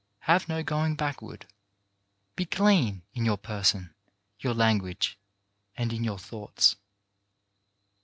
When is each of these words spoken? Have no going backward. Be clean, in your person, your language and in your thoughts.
Have 0.21 0.49
no 0.49 0.63
going 0.63 0.95
backward. 0.95 1.45
Be 2.35 2.47
clean, 2.47 3.03
in 3.13 3.23
your 3.23 3.37
person, 3.37 3.93
your 4.39 4.55
language 4.55 5.15
and 5.77 5.93
in 5.93 6.03
your 6.03 6.17
thoughts. 6.17 6.75